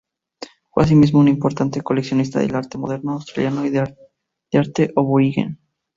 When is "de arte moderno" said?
2.39-3.11